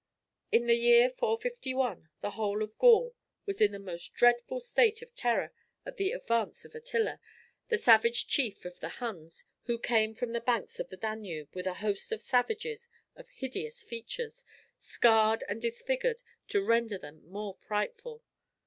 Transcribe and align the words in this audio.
In 0.51 0.65
the 0.65 0.73
year 0.73 1.11
451 1.11 2.09
the 2.21 2.31
whole 2.31 2.63
of 2.63 2.75
Gaul 2.79 3.13
was 3.45 3.61
in 3.61 3.71
the 3.71 3.77
most 3.77 4.15
dreadful 4.15 4.59
state 4.59 5.03
of 5.03 5.13
terror 5.15 5.53
at 5.85 5.97
the 5.97 6.11
advance 6.11 6.65
of 6.65 6.73
Attila, 6.73 7.19
the 7.67 7.77
savage 7.77 8.25
chief 8.27 8.65
of 8.65 8.79
the 8.79 8.89
Huns, 8.97 9.43
who 9.65 9.77
came 9.77 10.15
from 10.15 10.31
the 10.31 10.41
banks 10.41 10.79
of 10.79 10.89
the 10.89 10.97
Danube 10.97 11.53
with 11.53 11.67
a 11.67 11.75
host 11.85 12.11
of 12.11 12.23
savages 12.23 12.89
of 13.15 13.29
hideous 13.29 13.83
features, 13.83 14.43
scarred 14.79 15.43
and 15.47 15.61
disfigured 15.61 16.23
to 16.47 16.65
render 16.65 16.97
them 16.97 17.23
more 17.29 17.53
frightful. 17.53 18.23